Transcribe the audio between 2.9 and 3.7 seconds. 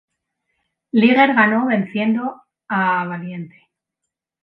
a Valiente.